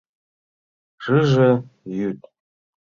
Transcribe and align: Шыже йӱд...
Шыже 1.03 1.49
йӱд... 1.97 2.19